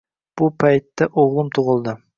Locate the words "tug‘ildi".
1.59-1.99